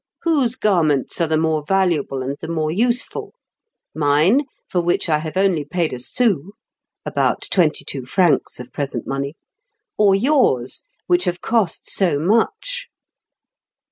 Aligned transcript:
"Whose 0.23 0.55
garments 0.55 1.21
are 1.21 1.27
the 1.27 1.37
more 1.37 1.63
valuable 1.67 2.23
and 2.23 2.35
the 2.41 2.47
more 2.47 2.71
useful? 2.71 3.35
mine, 3.93 4.45
for 4.67 4.81
which 4.81 5.07
I 5.07 5.19
have 5.19 5.37
only 5.37 5.63
paid 5.63 5.93
a 5.93 5.99
sou 5.99 6.53
(about 7.05 7.47
twenty 7.51 7.85
two 7.85 8.05
francs 8.05 8.59
of 8.59 8.73
present 8.73 9.05
money), 9.05 9.35
or 9.99 10.15
yours, 10.15 10.85
which 11.05 11.25
have 11.25 11.39
cost 11.41 11.87
so 11.87 12.17
much?" 12.17 12.87